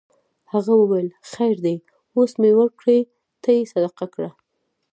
هغه 0.51 0.73
وویل 0.77 1.09
خیر 1.31 1.55
دی 1.65 1.75
اوس 2.17 2.31
مې 2.41 2.51
ورکړې 2.59 2.99
ته 3.41 3.49
یې 3.55 3.63
صدقه 3.71 4.05
کړه. 4.13 4.29